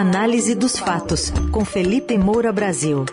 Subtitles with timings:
[0.00, 3.04] Análise dos fatos, com Felipe Moura Brasil.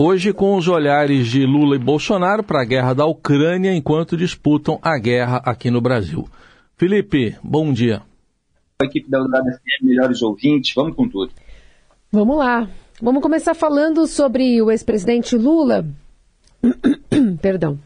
[0.00, 4.78] Hoje, com os olhares de Lula e Bolsonaro para a guerra da Ucrânia, enquanto disputam
[4.80, 6.26] a guerra aqui no Brasil.
[6.78, 8.00] Felipe, bom dia.
[8.80, 11.30] A equipe da Eldorado FM, melhores ouvintes, vamos com tudo.
[12.10, 12.66] Vamos lá.
[13.02, 15.86] Vamos começar falando sobre o ex-presidente Lula.
[17.42, 17.78] Perdão.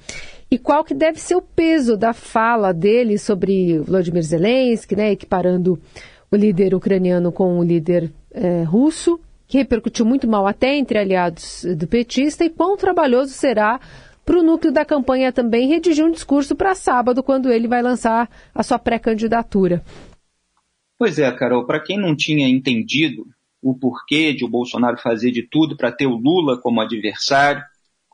[0.50, 5.79] E qual que deve ser o peso da fala dele sobre Vladimir Zelensky, né, equiparando
[6.30, 11.64] o líder ucraniano com o líder é, russo, que repercutiu muito mal até entre aliados
[11.76, 13.80] do petista, e quão trabalhoso será
[14.25, 18.29] para o núcleo da campanha também redigir um discurso para sábado, quando ele vai lançar
[18.54, 19.85] a sua pré-candidatura.
[20.99, 23.26] Pois é, Carol, para quem não tinha entendido
[23.63, 27.63] o porquê de o Bolsonaro fazer de tudo para ter o Lula como adversário,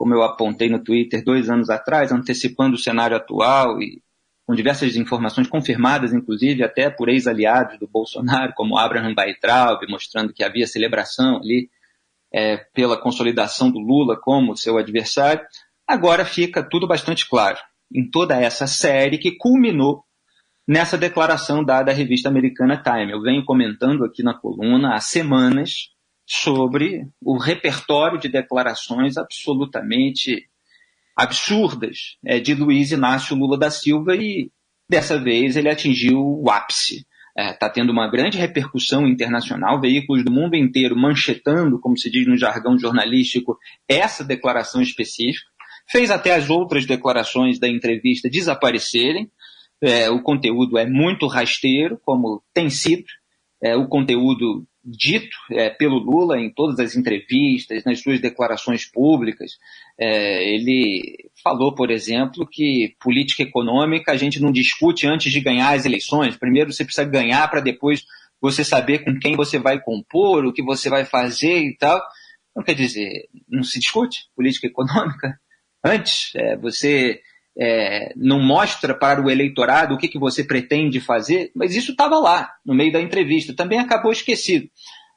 [0.01, 4.03] como eu apontei no Twitter dois anos atrás, antecipando o cenário atual e
[4.47, 10.43] com diversas informações confirmadas, inclusive até por ex-aliados do Bolsonaro, como Abraham Weitraub, mostrando que
[10.43, 11.69] havia celebração ali
[12.33, 15.45] é, pela consolidação do Lula como seu adversário.
[15.87, 17.59] Agora fica tudo bastante claro
[17.95, 20.03] em toda essa série que culminou
[20.67, 23.13] nessa declaração dada à revista americana Time.
[23.13, 25.91] Eu venho comentando aqui na coluna há semanas
[26.33, 30.49] sobre o repertório de declarações absolutamente
[31.17, 34.49] absurdas é, de Luiz Inácio Lula da Silva e
[34.89, 37.05] dessa vez ele atingiu o ápice.
[37.37, 42.09] Está é, tá tendo uma grande repercussão internacional, veículos do mundo inteiro manchetando, como se
[42.09, 43.59] diz no jargão jornalístico,
[43.89, 45.51] essa declaração específica
[45.89, 49.29] fez até as outras declarações da entrevista desaparecerem.
[49.83, 53.03] É, o conteúdo é muito rasteiro, como tem sido
[53.61, 59.59] é, o conteúdo dito é, pelo Lula em todas as entrevistas, nas suas declarações públicas.
[59.99, 65.75] É, ele falou, por exemplo, que política econômica a gente não discute antes de ganhar
[65.75, 66.37] as eleições.
[66.37, 68.05] Primeiro você precisa ganhar para depois
[68.41, 72.01] você saber com quem você vai compor, o que você vai fazer e tal.
[72.57, 75.39] Não quer dizer, não se discute política econômica
[75.85, 77.21] antes, é, você
[77.61, 82.19] é, não mostra para o eleitorado o que, que você pretende fazer, mas isso estava
[82.19, 84.67] lá, no meio da entrevista, também acabou esquecido.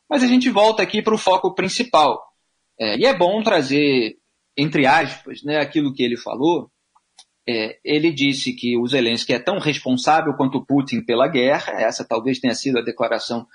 [0.09, 2.21] Mas a gente volta aqui para o foco principal.
[2.77, 4.17] É, e é bom trazer,
[4.57, 6.69] entre aspas, né, aquilo que ele falou.
[7.47, 12.39] É, ele disse que o Zelensky é tão responsável quanto Putin pela guerra, essa talvez
[12.39, 13.47] tenha sido a declaração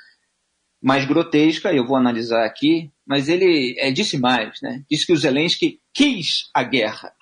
[0.80, 4.82] mais grotesca, eu vou analisar aqui, mas ele é, disse mais, né?
[4.90, 7.12] Disse que o Zelensky quis a guerra.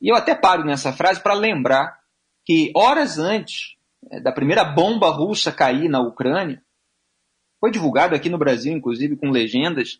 [0.00, 1.98] E eu até paro nessa frase para lembrar
[2.44, 3.76] que horas antes
[4.10, 6.62] é, da primeira bomba russa cair na Ucrânia,
[7.58, 9.98] foi divulgado aqui no Brasil, inclusive com legendas,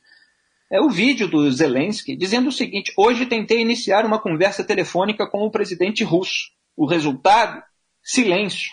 [0.70, 5.44] é o vídeo do Zelensky dizendo o seguinte: hoje tentei iniciar uma conversa telefônica com
[5.44, 6.50] o presidente russo.
[6.76, 7.62] O resultado?
[8.02, 8.72] Silêncio.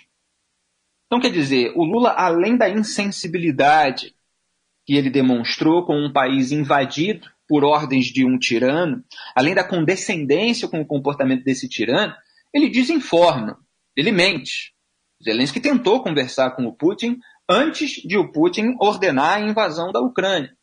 [1.07, 4.15] Então, quer dizer, o Lula, além da insensibilidade
[4.85, 9.03] que ele demonstrou com um país invadido por ordens de um tirano,
[9.35, 12.11] além da condescendência com o comportamento desse tirano,
[12.51, 13.59] ele desinforma,
[13.95, 14.73] ele mente.
[15.23, 20.57] Zelensky tentou conversar com o Putin antes de o Putin ordenar a invasão da Ucrânia.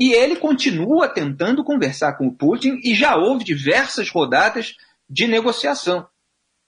[0.00, 4.74] E ele continua tentando conversar com o Putin e já houve diversas rodadas
[5.08, 6.08] de negociação.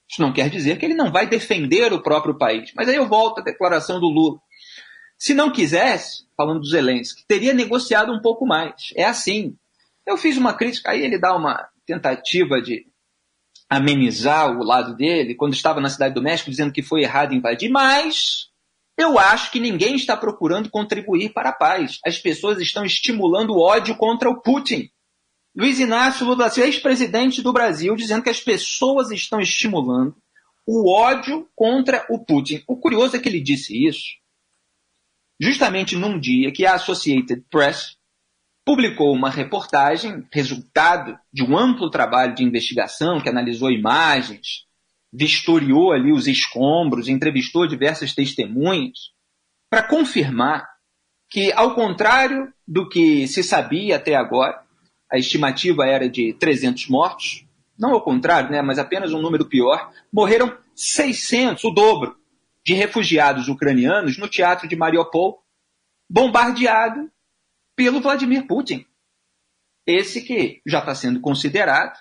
[0.08, 2.72] Isso não quer dizer que ele não vai defender o próprio país.
[2.76, 4.38] Mas aí eu volto à declaração do Lula.
[5.18, 8.92] Se não quisesse, falando do Zelensky, teria negociado um pouco mais.
[8.94, 9.56] É assim.
[10.06, 12.86] Eu fiz uma crítica, aí ele dá uma tentativa de
[13.68, 17.68] amenizar o lado dele, quando estava na Cidade do México, dizendo que foi errado invadir,
[17.68, 18.48] mas
[18.96, 21.98] eu acho que ninguém está procurando contribuir para a paz.
[22.06, 24.88] As pessoas estão estimulando o ódio contra o Putin.
[25.54, 30.16] Luiz Inácio Lula Silva, ex-presidente do Brasil, dizendo que as pessoas estão estimulando
[30.66, 32.62] o ódio contra o Putin.
[32.66, 34.17] O curioso é que ele disse isso
[35.40, 37.96] justamente num dia que a Associated Press
[38.64, 44.66] publicou uma reportagem, resultado de um amplo trabalho de investigação que analisou imagens,
[45.10, 49.12] vistoriou ali os escombros, entrevistou diversas testemunhas,
[49.70, 50.68] para confirmar
[51.30, 54.62] que, ao contrário do que se sabia até agora,
[55.10, 57.46] a estimativa era de 300 mortos,
[57.78, 62.17] não ao contrário, né, mas apenas um número pior, morreram 600, o dobro,
[62.68, 65.42] de refugiados ucranianos no teatro de Mariupol,
[66.06, 67.10] bombardeado
[67.74, 68.84] pelo Vladimir Putin.
[69.86, 71.98] Esse que já está sendo considerado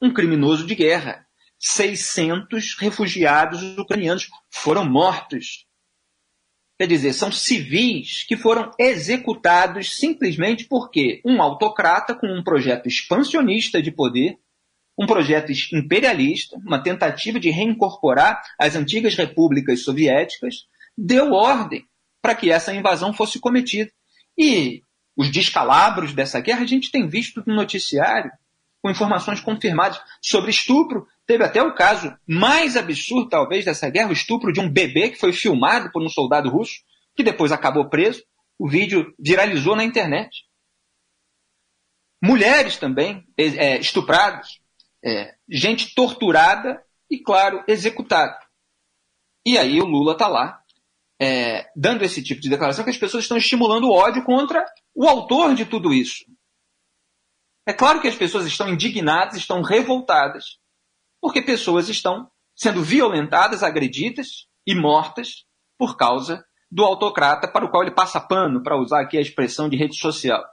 [0.00, 1.26] um criminoso de guerra.
[1.58, 5.66] 600 refugiados ucranianos foram mortos.
[6.78, 13.82] Quer dizer, são civis que foram executados simplesmente porque um autocrata com um projeto expansionista
[13.82, 14.38] de poder
[14.98, 20.66] um projeto imperialista, uma tentativa de reincorporar as antigas repúblicas soviéticas,
[20.96, 21.86] deu ordem
[22.20, 23.90] para que essa invasão fosse cometida.
[24.36, 24.82] E
[25.16, 28.30] os descalabros dessa guerra a gente tem visto no noticiário,
[28.82, 31.06] com informações confirmadas sobre estupro.
[31.26, 35.18] Teve até o caso mais absurdo, talvez, dessa guerra, o estupro de um bebê que
[35.18, 36.74] foi filmado por um soldado russo,
[37.14, 38.22] que depois acabou preso.
[38.58, 40.44] O vídeo viralizou na internet.
[42.20, 44.58] Mulheres também é, estupradas,
[45.04, 48.38] é, gente torturada e, claro, executada.
[49.46, 50.62] E aí o Lula está lá,
[51.20, 54.64] é, dando esse tipo de declaração que as pessoas estão estimulando o ódio contra
[54.94, 56.24] o autor de tudo isso.
[57.66, 60.58] É claro que as pessoas estão indignadas, estão revoltadas,
[61.20, 65.44] porque pessoas estão sendo violentadas, agredidas e mortas
[65.78, 69.68] por causa do autocrata para o qual ele passa pano, para usar aqui a expressão
[69.68, 70.44] de rede social.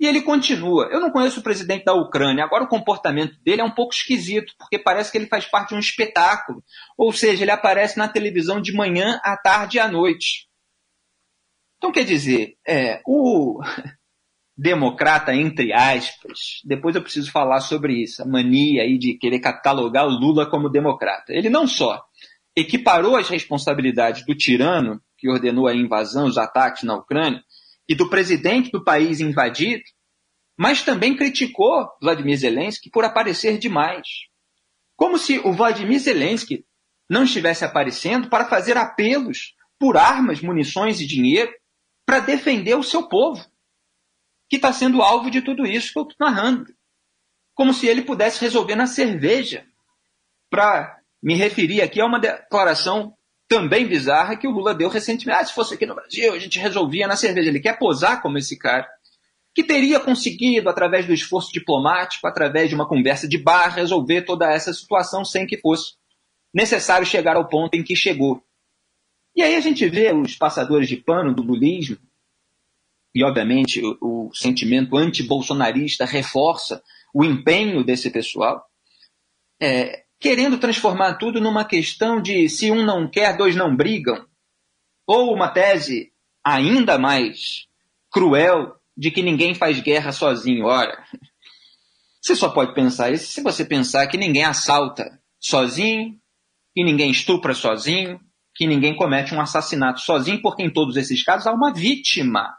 [0.00, 0.88] E ele continua.
[0.92, 2.44] Eu não conheço o presidente da Ucrânia.
[2.44, 5.74] Agora o comportamento dele é um pouco esquisito, porque parece que ele faz parte de
[5.74, 6.62] um espetáculo.
[6.96, 10.46] Ou seja, ele aparece na televisão de manhã, à tarde e à noite.
[11.78, 13.60] Então, quer dizer, é, o
[14.56, 20.06] democrata, entre aspas, depois eu preciso falar sobre isso, a mania aí de querer catalogar
[20.06, 21.32] o Lula como democrata.
[21.32, 22.02] Ele não só
[22.56, 27.42] equiparou as responsabilidades do tirano que ordenou a invasão, os ataques na Ucrânia,
[27.88, 29.82] e do presidente do país invadido,
[30.56, 34.06] mas também criticou Vladimir Zelensky por aparecer demais.
[34.96, 36.66] Como se o Vladimir Zelensky
[37.08, 41.52] não estivesse aparecendo para fazer apelos por armas, munições e dinheiro
[42.04, 43.44] para defender o seu povo,
[44.48, 46.66] que está sendo alvo de tudo isso que eu estou narrando.
[47.54, 49.66] Como se ele pudesse resolver na cerveja.
[50.50, 53.14] Para me referir aqui a uma declaração
[53.48, 55.40] também bizarra que o Lula deu recentemente.
[55.40, 57.48] Ah, se fosse aqui no Brasil, a gente resolvia na cerveja.
[57.48, 58.86] Ele quer posar como esse cara,
[59.54, 64.52] que teria conseguido, através do esforço diplomático, através de uma conversa de bar, resolver toda
[64.52, 65.94] essa situação sem que fosse
[66.52, 68.42] necessário chegar ao ponto em que chegou.
[69.34, 71.96] E aí a gente vê os passadores de pano do lulismo,
[73.14, 76.82] e obviamente o, o sentimento anti-bolsonarista reforça
[77.14, 78.64] o empenho desse pessoal,
[79.60, 84.26] é, querendo transformar tudo numa questão de se um não quer, dois não brigam,
[85.06, 86.12] ou uma tese
[86.44, 87.66] ainda mais
[88.10, 90.66] cruel de que ninguém faz guerra sozinho.
[90.66, 91.04] Ora,
[92.20, 96.18] você só pode pensar isso se você pensar que ninguém assalta sozinho,
[96.74, 98.20] que ninguém estupra sozinho,
[98.54, 102.52] que ninguém comete um assassinato sozinho, porque em todos esses casos há uma vítima.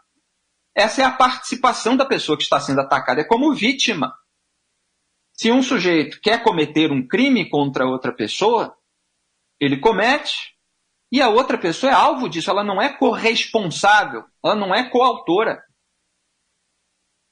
[0.73, 4.13] Essa é a participação da pessoa que está sendo atacada, é como vítima.
[5.39, 8.75] Se um sujeito quer cometer um crime contra outra pessoa,
[9.57, 10.53] ele comete
[11.09, 15.63] e a outra pessoa é alvo disso, ela não é corresponsável, ela não é coautora.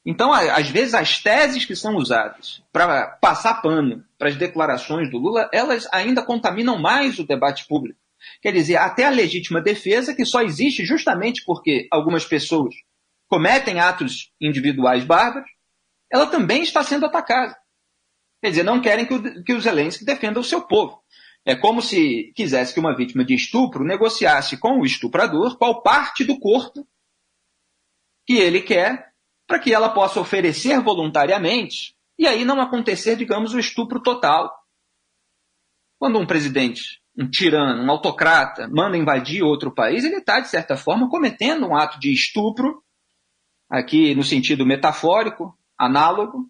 [0.05, 5.17] Então, às vezes, as teses que são usadas para passar pano para as declarações do
[5.17, 7.99] Lula, elas ainda contaminam mais o debate público.
[8.41, 12.73] Quer dizer, até a legítima defesa, que só existe justamente porque algumas pessoas
[13.27, 15.49] cometem atos individuais bárbaros,
[16.09, 17.53] ela também está sendo atacada.
[18.41, 21.01] Quer dizer, não querem que o, que o Zelensky defenda o seu povo.
[21.45, 26.23] É como se quisesse que uma vítima de estupro negociasse com o estuprador qual parte
[26.23, 26.87] do corpo
[28.25, 29.13] que ele quer
[29.47, 34.53] para que ela possa oferecer voluntariamente e aí não acontecer, digamos, o estupro total.
[35.99, 40.75] Quando um presidente, um tirano, um autocrata manda invadir outro país, ele está, de certa
[40.75, 42.83] forma, cometendo um ato de estupro,
[43.69, 46.49] aqui no sentido metafórico, análogo,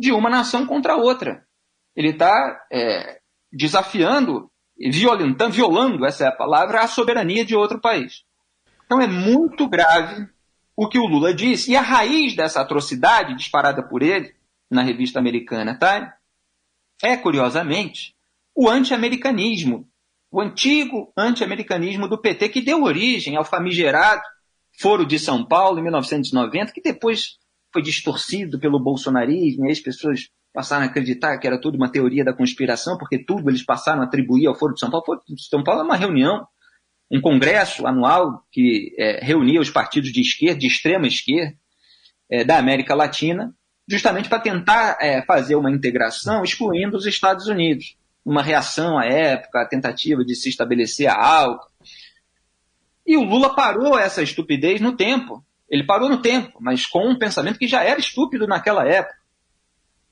[0.00, 1.44] de uma nação contra outra.
[1.94, 3.20] Ele está é,
[3.52, 8.24] desafiando, violentando, violando, essa é a palavra, a soberania de outro país.
[8.86, 10.26] Então é muito grave
[10.74, 11.72] o que o Lula disse.
[11.72, 14.34] E a raiz dessa atrocidade disparada por ele
[14.70, 16.10] na revista americana Time
[17.02, 18.14] é, curiosamente,
[18.54, 19.86] o anti-americanismo,
[20.30, 24.22] o antigo anti-americanismo do PT, que deu origem ao famigerado
[24.78, 27.38] Foro de São Paulo em 1990, que depois
[27.72, 32.24] foi distorcido pelo bolsonarismo, e as pessoas passaram a acreditar que era tudo uma teoria
[32.24, 35.04] da conspiração, porque tudo eles passaram a atribuir ao Foro de São Paulo.
[35.04, 36.46] O Foro de São Paulo é uma reunião,
[37.10, 41.56] um congresso anual que é, reunia os partidos de esquerda, de extrema esquerda,
[42.30, 43.54] é, da América Latina,
[43.88, 47.96] justamente para tentar é, fazer uma integração excluindo os Estados Unidos.
[48.24, 51.66] Uma reação à época, a tentativa de se estabelecer a alta.
[53.04, 55.44] E o Lula parou essa estupidez no tempo.
[55.70, 59.14] Ele parou no tempo, mas com um pensamento que já era estúpido naquela época.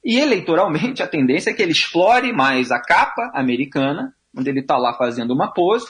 [0.05, 4.77] E eleitoralmente a tendência é que ele explore mais a capa americana, onde ele está
[4.77, 5.87] lá fazendo uma pose,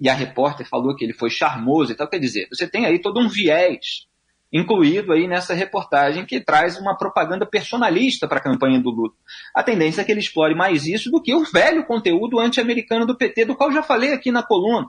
[0.00, 2.08] e a repórter falou que ele foi charmoso e tal.
[2.08, 4.06] Quer dizer, você tem aí todo um viés
[4.52, 9.12] incluído aí nessa reportagem que traz uma propaganda personalista para a campanha do Lula.
[9.54, 13.16] A tendência é que ele explore mais isso do que o velho conteúdo anti-americano do
[13.16, 14.88] PT, do qual já falei aqui na coluna.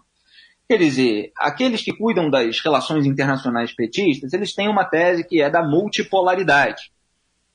[0.70, 5.50] Quer dizer, aqueles que cuidam das relações internacionais petistas, eles têm uma tese que é
[5.50, 6.92] da multipolaridade.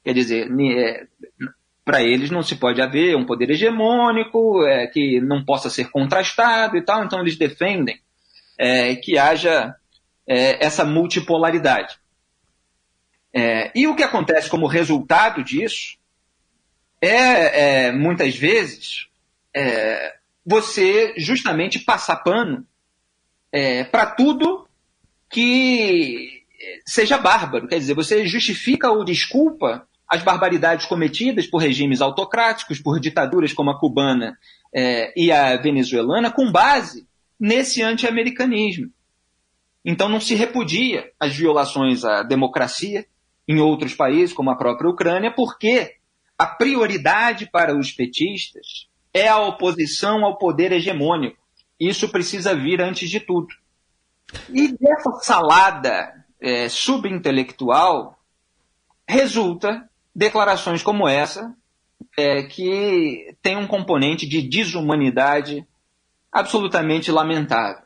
[0.03, 1.07] Quer dizer, é,
[1.85, 6.77] para eles não se pode haver um poder hegemônico é, que não possa ser contrastado
[6.77, 8.01] e tal, então eles defendem
[8.59, 9.77] é, que haja
[10.27, 11.97] é, essa multipolaridade.
[13.33, 15.97] É, e o que acontece como resultado disso
[17.01, 19.07] é, é muitas vezes,
[20.45, 22.67] você justamente passar pano
[23.55, 24.67] é, para tudo
[25.31, 26.43] que
[26.85, 27.69] seja bárbaro.
[27.69, 33.71] Quer dizer, você justifica ou desculpa as barbaridades cometidas por regimes autocráticos, por ditaduras como
[33.71, 34.37] a cubana
[34.75, 37.07] é, e a venezuelana, com base
[37.39, 38.91] nesse anti-americanismo.
[39.85, 43.07] Então não se repudia as violações à democracia
[43.47, 45.95] em outros países, como a própria Ucrânia, porque
[46.37, 51.44] a prioridade para os petistas é a oposição ao poder hegemônico.
[51.89, 53.49] Isso precisa vir antes de tudo.
[54.51, 58.19] E dessa salada é, subintelectual
[59.09, 61.55] resulta declarações como essa,
[62.17, 65.67] é, que tem um componente de desumanidade
[66.33, 67.85] absolutamente lamentável.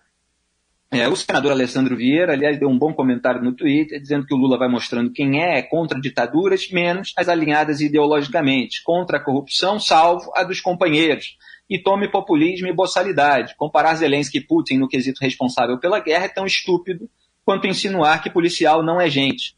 [0.90, 4.38] É, o senador Alessandro Vieira, aliás, deu um bom comentário no Twitter, dizendo que o
[4.38, 10.32] Lula vai mostrando quem é contra ditaduras, menos as alinhadas ideologicamente, contra a corrupção, salvo
[10.34, 11.36] a dos companheiros.
[11.68, 13.54] E tome populismo e boçalidade.
[13.56, 17.10] Comparar Zelensky e Putin no quesito responsável pela guerra é tão estúpido
[17.44, 19.56] quanto insinuar que policial não é gente.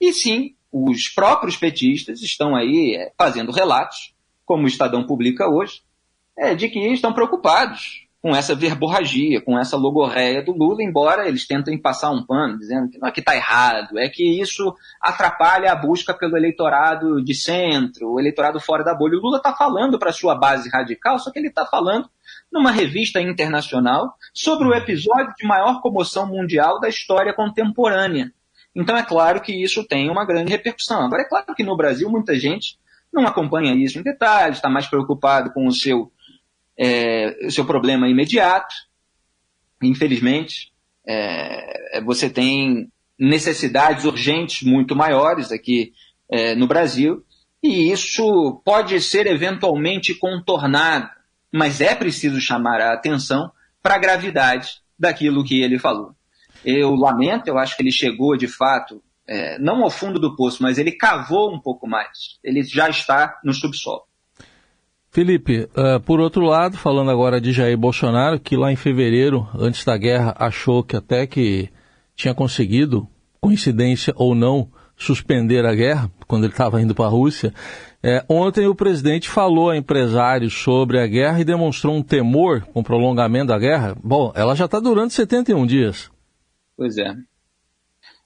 [0.00, 4.14] E sim, os próprios petistas estão aí é, fazendo relatos,
[4.44, 5.82] como o Estadão publica hoje,
[6.36, 11.46] é, de que estão preocupados com essa verborragia, com essa logorreia do Lula, embora eles
[11.46, 15.70] tentem passar um pano, dizendo que não é que está errado, é que isso atrapalha
[15.70, 19.16] a busca pelo eleitorado de centro, o eleitorado fora da bolha.
[19.16, 22.10] O Lula está falando para sua base radical, só que ele está falando
[22.52, 28.32] numa revista internacional sobre o episódio de maior comoção mundial da história contemporânea.
[28.74, 31.04] Então é claro que isso tem uma grande repercussão.
[31.04, 32.78] Agora é claro que no Brasil muita gente
[33.12, 36.12] não acompanha isso em detalhes, está mais preocupado com o seu
[36.78, 38.74] é, seu problema imediato.
[39.82, 40.72] Infelizmente,
[41.06, 45.92] é, você tem necessidades urgentes muito maiores aqui
[46.30, 47.24] é, no Brasil,
[47.62, 51.10] e isso pode ser eventualmente contornado,
[51.52, 53.50] mas é preciso chamar a atenção
[53.82, 56.14] para a gravidade daquilo que ele falou.
[56.64, 60.62] Eu lamento, eu acho que ele chegou de fato, é, não ao fundo do poço,
[60.62, 62.38] mas ele cavou um pouco mais.
[62.42, 64.07] Ele já está no subsolo.
[65.18, 69.84] Felipe, uh, por outro lado, falando agora de Jair Bolsonaro, que lá em fevereiro, antes
[69.84, 71.68] da guerra, achou que até que
[72.14, 73.04] tinha conseguido,
[73.40, 77.52] coincidência ou não, suspender a guerra, quando ele estava indo para a Rússia.
[78.00, 82.78] É, ontem o presidente falou a empresários sobre a guerra e demonstrou um temor com
[82.78, 83.96] o prolongamento da guerra.
[84.00, 86.08] Bom, ela já está durando 71 dias.
[86.76, 87.12] Pois é.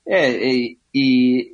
[0.07, 1.53] É, e, e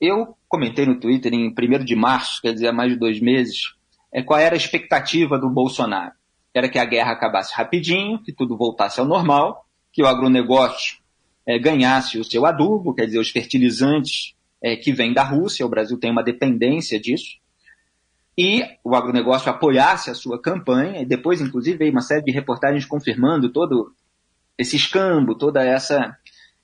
[0.00, 3.74] eu comentei no Twitter em 1 de março, quer dizer, há mais de dois meses,
[4.22, 6.12] qual era a expectativa do Bolsonaro.
[6.54, 10.98] Era que a guerra acabasse rapidinho, que tudo voltasse ao normal, que o agronegócio
[11.46, 15.68] é, ganhasse o seu adubo, quer dizer, os fertilizantes é, que vêm da Rússia, o
[15.68, 17.38] Brasil tem uma dependência disso,
[18.38, 22.84] e o agronegócio apoiasse a sua campanha, e depois, inclusive, veio uma série de reportagens
[22.84, 23.94] confirmando todo
[24.58, 26.16] esse escambo, toda essa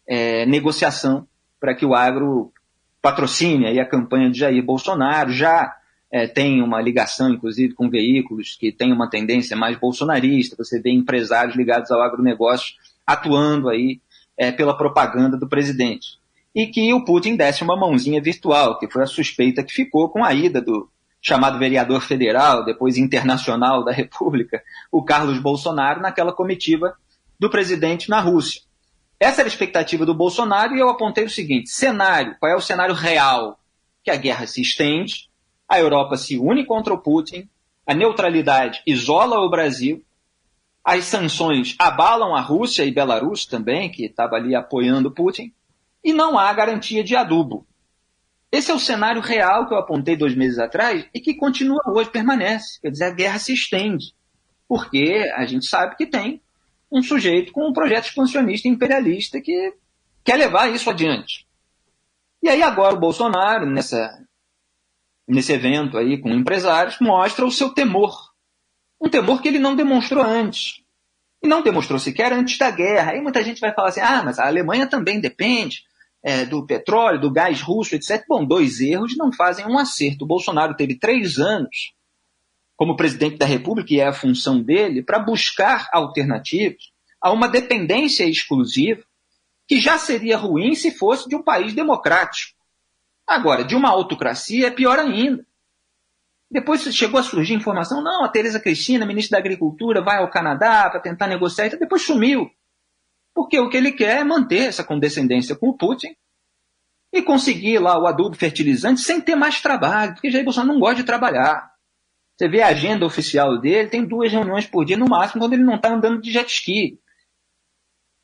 [0.07, 1.27] é, negociação
[1.61, 2.53] para que o agro
[3.01, 5.75] patrocine a campanha de Jair Bolsonaro, já
[6.13, 10.91] é, tem uma ligação, inclusive, com veículos que têm uma tendência mais bolsonarista, você vê
[10.91, 12.75] empresários ligados ao agronegócio
[13.07, 13.99] atuando aí
[14.37, 16.19] é, pela propaganda do presidente.
[16.55, 20.23] E que o Putin desse uma mãozinha virtual, que foi a suspeita que ficou com
[20.23, 20.87] a ida do
[21.21, 26.95] chamado vereador federal, depois internacional da República, o Carlos Bolsonaro, naquela comitiva
[27.39, 28.61] do presidente na Rússia.
[29.19, 32.61] Essa era a expectativa do Bolsonaro e eu apontei o seguinte: cenário, qual é o
[32.61, 33.59] cenário real?
[34.05, 35.31] Que a guerra se estende,
[35.73, 37.49] a Europa se une contra o Putin,
[37.87, 40.05] a neutralidade isola o Brasil,
[40.85, 45.51] as sanções abalam a Rússia e Belarus também, que estava ali apoiando Putin,
[46.05, 47.67] e não há garantia de adubo.
[48.51, 52.11] Esse é o cenário real que eu apontei dois meses atrás e que continua hoje,
[52.11, 52.79] permanece.
[52.83, 54.13] Quer dizer, a guerra se estende.
[54.69, 56.43] Porque a gente sabe que tem
[56.91, 59.73] um sujeito com um projeto expansionista e imperialista que
[60.23, 61.47] quer levar isso adiante.
[62.43, 64.23] E aí agora o Bolsonaro, nessa
[65.27, 68.15] nesse evento aí com empresários, mostra o seu temor.
[69.01, 70.83] Um temor que ele não demonstrou antes.
[71.43, 73.13] E não demonstrou sequer antes da guerra.
[73.13, 75.83] Aí muita gente vai falar assim: ah, mas a Alemanha também depende
[76.23, 78.25] é, do petróleo, do gás russo, etc.
[78.29, 80.25] Bom, dois erros não fazem um acerto.
[80.25, 81.93] O Bolsonaro teve três anos
[82.77, 88.25] como presidente da República, e é a função dele, para buscar alternativas a uma dependência
[88.25, 89.05] exclusiva,
[89.69, 92.59] que já seria ruim se fosse de um país democrático.
[93.27, 95.45] Agora, de uma autocracia é pior ainda.
[96.51, 100.91] Depois chegou a surgir informação, não, a Tereza Cristina, ministra da Agricultura, vai ao Canadá
[100.91, 102.51] para tentar negociar, e depois sumiu.
[103.35, 106.15] Porque o que ele quer é manter essa condescendência com o Putin
[107.11, 110.97] e conseguir lá o adubo fertilizante sem ter mais trabalho, porque Jair Bolsonaro não gosta
[110.97, 111.73] de trabalhar.
[112.37, 115.65] Você vê a agenda oficial dele, tem duas reuniões por dia no máximo, quando ele
[115.65, 116.99] não está andando de jet ski.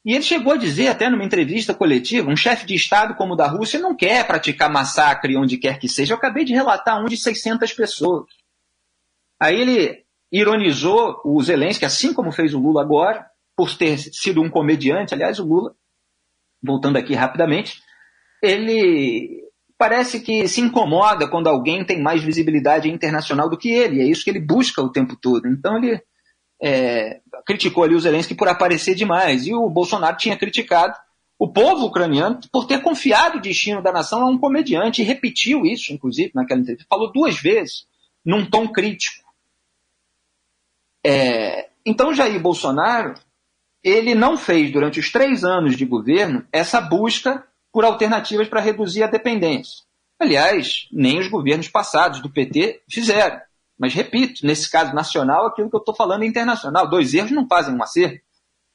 [0.09, 3.37] E ele chegou a dizer, até numa entrevista coletiva, um chefe de Estado como o
[3.37, 6.15] da Rússia não quer praticar massacre onde quer que seja.
[6.15, 8.25] Eu acabei de relatar um de 600 pessoas.
[9.38, 14.49] Aí ele ironizou o Zelensky, assim como fez o Lula agora, por ter sido um
[14.49, 15.12] comediante.
[15.12, 15.75] Aliás, o Lula,
[16.62, 17.79] voltando aqui rapidamente,
[18.43, 19.43] ele
[19.77, 24.00] parece que se incomoda quando alguém tem mais visibilidade internacional do que ele.
[24.00, 25.47] É isso que ele busca o tempo todo.
[25.47, 26.03] Então ele
[26.61, 29.47] é, criticou ali o Zelensky por aparecer demais.
[29.47, 30.95] E o Bolsonaro tinha criticado
[31.38, 35.03] o povo ucraniano por ter confiado o destino da nação a um comediante.
[35.03, 36.88] E repetiu isso, inclusive, naquela entrevista.
[36.88, 37.87] Falou duas vezes,
[38.25, 39.29] num tom crítico.
[41.07, 43.15] É, então, Jair Bolsonaro,
[43.83, 49.03] ele não fez, durante os três anos de governo, essa busca por alternativas para reduzir
[49.03, 49.85] a dependência.
[50.19, 53.41] Aliás, nem os governos passados do PT fizeram.
[53.78, 56.88] Mas, repito, nesse caso nacional, aquilo que eu estou falando é internacional.
[56.88, 58.20] Dois erros não fazem um acerto.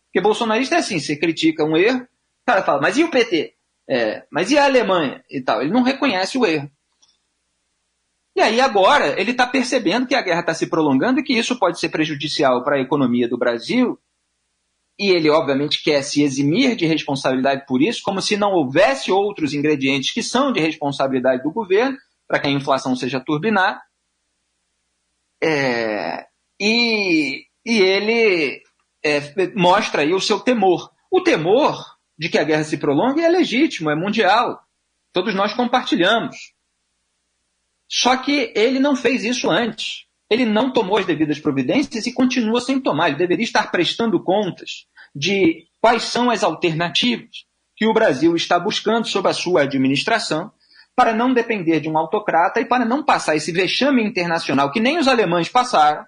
[0.08, 3.56] Porque bolsonarista é assim, você critica um erro, o cara fala, mas e o PT?
[3.90, 5.24] É, mas e a Alemanha?
[5.30, 5.62] E tal.
[5.62, 6.72] Ele não reconhece o erro.
[8.36, 11.60] E aí agora ele está percebendo que a guerra está se prolongando e que isso
[11.60, 14.00] pode ser prejudicial para a economia do Brasil.
[15.00, 19.54] E ele, obviamente, quer se eximir de responsabilidade por isso, como se não houvesse outros
[19.54, 23.82] ingredientes que são de responsabilidade do governo, para que a inflação seja turbinada.
[25.44, 26.26] É,
[26.60, 28.62] e, e ele
[29.04, 29.20] é,
[29.56, 30.90] mostra aí o seu temor.
[31.12, 31.78] O temor
[32.18, 34.62] de que a guerra se prolongue é legítimo, é mundial.
[35.12, 36.54] Todos nós compartilhamos.
[37.90, 40.06] Só que ele não fez isso antes.
[40.30, 43.10] Ele não tomou as devidas providências e continua sem tomar.
[43.10, 49.08] Ele deveria estar prestando contas de quais são as alternativas que o Brasil está buscando
[49.08, 50.52] sob a sua administração
[50.96, 54.98] para não depender de um autocrata e para não passar esse vexame internacional que nem
[54.98, 56.06] os alemães passaram,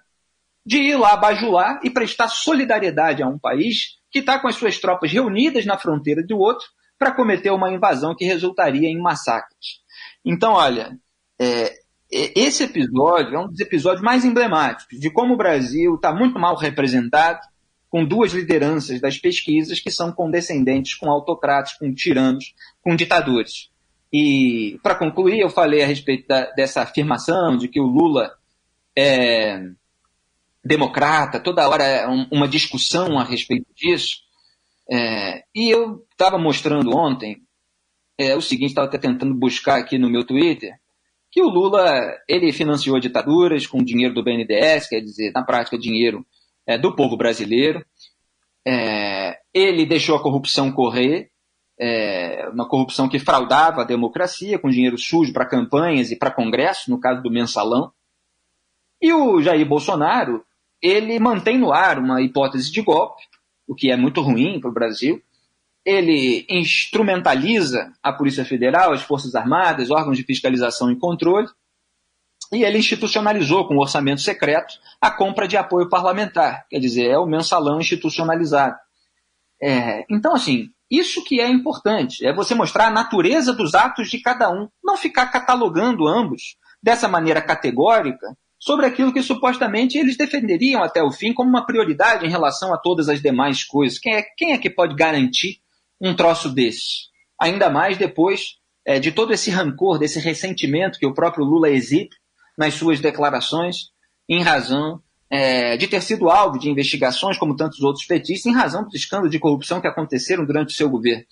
[0.64, 4.78] de ir lá bajular e prestar solidariedade a um país que está com as suas
[4.78, 6.66] tropas reunidas na fronteira do outro
[6.98, 9.80] para cometer uma invasão que resultaria em massacres.
[10.24, 10.98] Então, olha,
[11.38, 11.72] é,
[12.10, 16.56] esse episódio é um dos episódios mais emblemáticos de como o Brasil está muito mal
[16.56, 17.40] representado,
[17.88, 23.70] com duas lideranças das pesquisas que são condescendentes com autocratas, com tiranos, com ditadores.
[24.12, 28.32] E, para concluir, eu falei a respeito da, dessa afirmação de que o Lula
[28.96, 29.60] é
[30.64, 34.18] democrata, toda hora é um, uma discussão a respeito disso.
[34.90, 37.42] É, e eu estava mostrando ontem
[38.18, 40.72] é, o seguinte, estava até tentando buscar aqui no meu Twitter,
[41.30, 46.24] que o Lula ele financiou ditaduras com dinheiro do BNDES, quer dizer, na prática, dinheiro
[46.66, 47.84] é, do povo brasileiro.
[48.66, 51.30] É, ele deixou a corrupção correr,
[51.78, 56.90] é, uma corrupção que fraudava a democracia, com dinheiro sujo para campanhas e para congresso,
[56.90, 57.92] no caso do mensalão.
[59.00, 60.44] E o Jair Bolsonaro,
[60.82, 63.22] ele mantém no ar uma hipótese de golpe,
[63.66, 65.22] o que é muito ruim para o Brasil.
[65.84, 71.48] Ele instrumentaliza a Polícia Federal, as Forças Armadas, órgãos de fiscalização e controle,
[72.52, 77.18] e ele institucionalizou com o orçamento secreto a compra de apoio parlamentar, quer dizer, é
[77.18, 78.76] o mensalão institucionalizado.
[79.60, 84.20] É, então, assim, isso que é importante, é você mostrar a natureza dos atos de
[84.20, 88.26] cada um, não ficar catalogando ambos dessa maneira categórica
[88.58, 92.78] sobre aquilo que supostamente eles defenderiam até o fim como uma prioridade em relação a
[92.78, 93.98] todas as demais coisas.
[93.98, 95.60] Quem é, quem é que pode garantir
[96.00, 97.08] um troço desse?
[97.40, 102.10] Ainda mais depois é, de todo esse rancor, desse ressentimento que o próprio Lula exibe
[102.56, 103.90] nas suas declarações,
[104.28, 108.84] em razão é, de ter sido alvo de investigações, como tantos outros petistas, em razão
[108.84, 111.24] dos escândalos de corrupção que aconteceram durante o seu governo.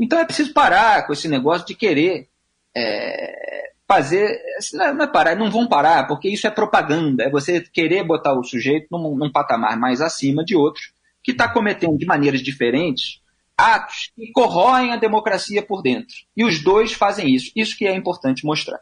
[0.00, 2.28] Então é preciso parar com esse negócio de querer
[2.76, 4.40] é, fazer.
[4.72, 8.42] Não é parar, não vão parar, porque isso é propaganda, é você querer botar o
[8.42, 10.82] sujeito num, num patamar mais acima de outro,
[11.22, 13.22] que está cometendo de maneiras diferentes
[13.56, 16.14] atos que corroem a democracia por dentro.
[16.36, 17.52] E os dois fazem isso.
[17.54, 18.80] Isso que é importante mostrar.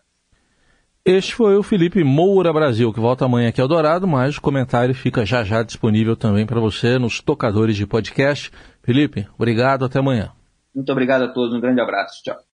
[1.04, 4.94] Este foi o Felipe Moura Brasil, que volta amanhã aqui ao Dourado, mas o comentário
[4.94, 8.52] fica já já disponível também para você nos tocadores de podcast.
[8.84, 10.30] Felipe, obrigado, até amanhã.
[10.72, 12.22] Muito obrigado a todos, um grande abraço.
[12.22, 12.36] Tchau.